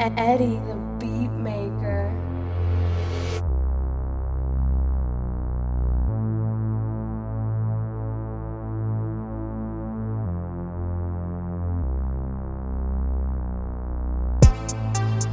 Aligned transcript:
Eddie 0.00 0.58
the 0.66 0.74
beat 0.98 1.30
maker. 1.30 2.10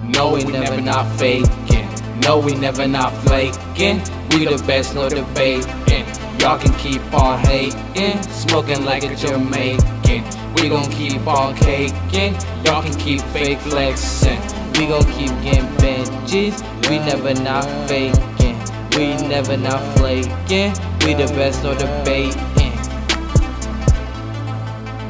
No, 0.03 0.33
we 0.33 0.43
never 0.43 0.81
not 0.81 1.07
faking. 1.17 1.89
No, 2.21 2.39
we 2.39 2.53
never 2.53 2.87
not 2.87 3.11
flaking. 3.23 4.01
We 4.31 4.45
the 4.45 4.63
best, 4.67 4.93
no 4.93 5.09
debating. 5.09 6.05
Y'all 6.39 6.57
can 6.59 6.73
keep 6.79 7.01
on 7.13 7.39
hating, 7.39 8.21
smoking 8.23 8.85
like 8.85 9.03
a 9.03 9.15
Jamaican. 9.15 10.23
We 10.55 10.69
gon' 10.69 10.89
keep 10.91 11.25
on 11.25 11.55
caking. 11.55 12.33
Y'all 12.65 12.83
can 12.83 12.93
keep 12.95 13.21
fake 13.33 13.59
flexing. 13.59 14.50
We 14.81 14.87
gon' 14.87 15.03
keep 15.11 15.29
getting 15.43 15.77
benches. 15.77 16.59
We 16.89 16.97
never 16.97 17.35
not 17.35 17.65
faking. 17.87 18.57
We 18.97 19.15
never 19.27 19.55
not 19.55 19.79
flaking. 19.95 20.73
We 21.05 21.13
the 21.13 21.31
best, 21.35 21.61
no 21.61 21.77
debating. 21.77 22.73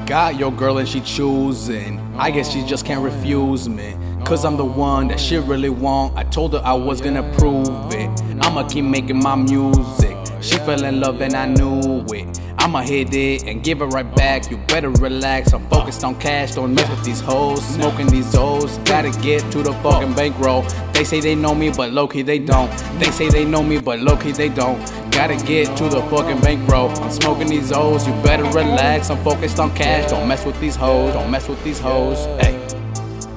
Got 0.05 0.37
your 0.37 0.51
girl 0.51 0.79
and 0.79 0.89
she 0.89 0.99
choosing. 0.99 2.01
I 2.17 2.31
guess 2.31 2.51
she 2.51 2.65
just 2.65 2.85
can't 2.85 3.01
refuse 3.01 3.69
me. 3.69 3.95
Cause 4.25 4.43
I'm 4.43 4.57
the 4.57 4.65
one 4.65 5.07
that 5.07 5.21
she 5.21 5.37
really 5.37 5.69
want. 5.69 6.17
I 6.17 6.23
told 6.23 6.51
her 6.51 6.61
I 6.65 6.73
was 6.73 6.99
gonna 6.99 7.23
prove 7.37 7.93
it. 7.93 8.09
I'ma 8.41 8.67
keep 8.67 8.83
making 8.83 9.23
my 9.23 9.35
music. 9.35 10.10
She 10.41 10.57
fell 10.57 10.83
in 10.83 10.99
love 10.99 11.21
and 11.21 11.35
I 11.35 11.45
knew 11.45 12.03
it. 12.09 12.39
I'ma 12.57 12.81
hit 12.81 13.13
it 13.13 13.43
and 13.43 13.63
give 13.63 13.81
it 13.81 13.85
right 13.85 14.15
back. 14.15 14.49
You 14.49 14.57
better 14.67 14.89
relax. 14.89 15.53
I'm 15.53 15.67
focused 15.69 16.03
on 16.03 16.15
cash. 16.19 16.55
Don't 16.55 16.73
mess 16.73 16.89
with 16.89 17.03
these 17.03 17.21
hoes. 17.21 17.63
Smoking 17.63 18.07
these 18.07 18.33
hoes. 18.33 18.77
Gotta 18.79 19.11
get 19.21 19.49
to 19.51 19.61
the 19.61 19.73
fucking 19.83 20.13
bankroll. 20.13 20.63
They 20.93 21.03
say 21.03 21.19
they 21.19 21.35
know 21.35 21.53
me, 21.53 21.69
but 21.69 21.91
low 21.91 22.07
key 22.07 22.23
they 22.23 22.39
don't. 22.39 22.71
They 22.99 23.11
say 23.11 23.29
they 23.29 23.45
know 23.45 23.61
me, 23.61 23.79
but 23.79 23.99
low 23.99 24.17
key 24.17 24.31
they 24.31 24.49
don't. 24.49 24.79
Gotta 25.11 25.35
get 25.45 25.77
to 25.77 25.89
the 25.89 26.01
fucking 26.03 26.41
bankroll. 26.41 26.89
I'm 26.89 27.11
smoking 27.11 27.47
these 27.47 27.69
hoes. 27.69 28.07
You 28.07 28.13
better 28.23 28.45
relax. 28.45 29.11
I'm 29.11 29.23
focused 29.23 29.59
on 29.59 29.75
cash. 29.75 30.09
Don't 30.09 30.27
mess 30.27 30.45
with 30.45 30.59
these 30.59 30.75
hoes. 30.75 31.13
Don't 31.13 31.29
mess 31.29 31.47
with 31.47 31.63
these 31.63 31.79
hoes. 31.79 32.25
Hey. 32.41 32.57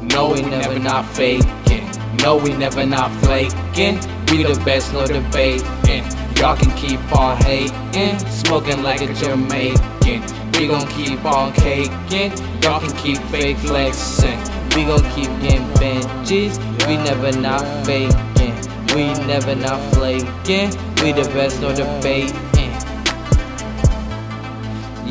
No, 0.03 0.33
we 0.33 0.43
never 0.43 0.79
not 0.79 1.05
faking. 1.15 1.91
No, 2.19 2.37
we 2.37 2.55
never 2.55 2.87
not 2.87 3.11
flaking. 3.23 3.97
We 4.31 4.43
the 4.43 4.61
best, 4.65 4.93
no 4.93 5.07
debating. 5.07 6.05
Y'all 6.45 6.55
can 6.55 6.77
keep 6.77 7.01
on 7.17 7.39
hating, 7.39 8.19
smoking 8.29 8.83
like 8.83 9.01
a 9.01 9.11
Jamaican. 9.15 10.21
We 10.53 10.67
gon' 10.67 10.87
keep 10.89 11.25
on 11.25 11.55
caking. 11.55 12.37
Y'all 12.61 12.81
can 12.81 12.95
keep 12.99 13.17
fake 13.33 13.57
flexing. 13.57 14.39
We 14.77 14.85
gon' 14.85 15.03
keep 15.13 15.31
getting 15.41 15.67
benches. 15.77 16.59
We 16.87 16.99
never 16.99 17.33
not 17.33 17.65
faking. 17.87 18.55
We 18.95 19.15
never 19.25 19.55
not 19.55 19.81
flaking. 19.95 20.69
We 21.03 21.13
the 21.13 21.27
best, 21.33 21.63
no 21.63 21.75
debating. 21.75 22.54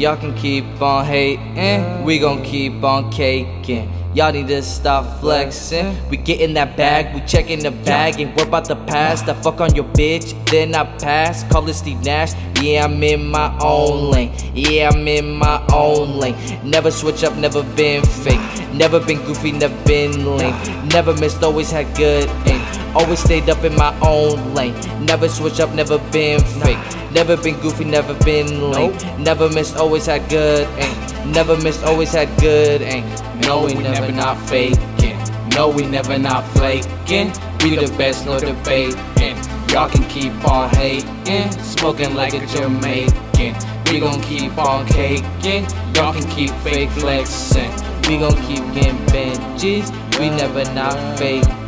Y'all 0.03 0.17
can 0.17 0.35
keep 0.35 0.65
on 0.81 1.05
hating, 1.05 2.03
we 2.03 2.19
gon' 2.19 2.43
keep 2.43 2.83
on 2.83 3.09
caking. 3.09 3.89
Y'all 4.13 4.33
need 4.33 4.49
to 4.49 4.61
stop 4.61 5.21
flexing. 5.21 5.95
We 6.09 6.17
get 6.17 6.41
in 6.41 6.55
that 6.55 6.75
bag, 6.75 7.15
we 7.15 7.21
checking 7.21 7.59
the 7.59 7.71
bag, 7.71 8.19
and 8.19 8.35
we're 8.35 8.45
about 8.45 8.65
to 8.65 8.75
pass. 8.75 9.21
The 9.21 9.33
fuck 9.33 9.61
on 9.61 9.73
your 9.75 9.85
bitch, 9.85 10.35
then 10.47 10.75
I 10.75 10.83
pass. 10.97 11.45
Call 11.49 11.69
it 11.69 11.75
Steve 11.75 12.03
Nash. 12.03 12.33
Yeah, 12.61 12.83
I'm 12.83 13.01
in 13.01 13.31
my 13.31 13.57
own 13.61 14.11
lane. 14.11 14.33
Yeah, 14.53 14.89
I'm 14.89 15.07
in 15.07 15.37
my 15.37 15.65
own 15.71 16.19
lane. 16.19 16.35
Never 16.69 16.91
switch 16.91 17.23
up, 17.23 17.37
never 17.37 17.63
been 17.63 18.03
fake. 18.03 18.41
Never 18.73 18.99
been 18.99 19.23
goofy, 19.23 19.53
never 19.53 19.85
been 19.85 20.35
lame. 20.35 20.89
Never 20.89 21.13
missed, 21.13 21.41
always 21.43 21.71
had 21.71 21.95
good 21.95 22.29
aim. 22.45 22.82
Always 22.95 23.19
stayed 23.19 23.49
up 23.49 23.63
in 23.63 23.75
my 23.75 23.97
own 24.01 24.53
lane. 24.53 24.75
Never 25.03 25.27
switch 25.27 25.59
up, 25.59 25.73
never 25.73 25.97
been 26.11 26.39
fake. 26.61 26.77
Never 27.11 27.35
been 27.35 27.59
goofy, 27.59 27.85
never 27.85 28.13
been 28.23 28.71
lame. 28.71 28.95
Never 29.17 29.49
missed, 29.49 29.77
always 29.77 30.05
had 30.05 30.29
good 30.29 30.67
aim. 30.77 31.31
Never 31.31 31.57
missed, 31.57 31.83
always 31.83 32.11
had 32.11 32.29
good 32.39 32.81
aim. 32.81 33.03
No, 33.41 33.65
we 33.65 33.73
never 33.73 34.11
not 34.11 34.37
faking. 34.47 35.17
No, 35.55 35.69
we 35.69 35.85
never 35.85 36.17
not 36.17 36.43
flaking. 36.53 37.31
We 37.63 37.75
the 37.75 37.93
best, 37.97 38.25
no 38.25 38.39
debating. 38.39 39.37
Y'all 39.69 39.89
can 39.89 40.03
keep 40.07 40.33
on 40.47 40.69
hating, 40.69 41.51
smoking 41.63 42.13
like 42.13 42.33
a 42.33 42.45
Jamaican. 42.45 43.55
We 43.91 43.99
gon' 43.99 44.21
keep 44.21 44.57
on 44.57 44.85
caking. 44.87 45.65
Y'all 45.95 46.13
can 46.13 46.29
keep 46.29 46.51
fake 46.61 46.89
flexing. 46.91 47.71
We 48.07 48.17
gon' 48.17 48.35
keep 48.43 48.63
getting 48.73 49.03
benches. 49.07 49.91
We 50.19 50.29
never 50.29 50.63
not 50.73 51.17
faking. 51.17 51.62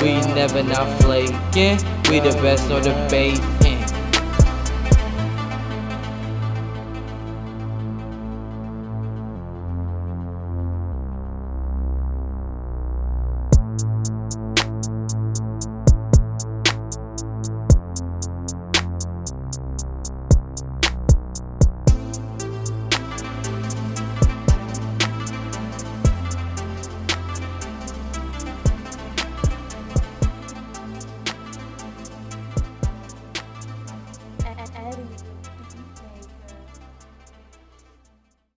We 0.00 0.12
never 0.34 0.62
not 0.62 0.86
flaking. 1.02 1.78
We 2.08 2.20
the 2.20 2.38
best, 2.40 2.68
no 2.68 2.80
debating. 2.80 3.57